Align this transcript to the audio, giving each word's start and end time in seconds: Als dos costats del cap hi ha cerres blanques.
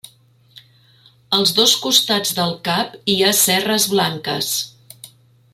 Als 1.39 1.51
dos 1.59 1.75
costats 1.83 2.33
del 2.39 2.57
cap 2.71 2.97
hi 3.15 3.19
ha 3.29 3.37
cerres 3.43 3.89
blanques. 3.95 4.53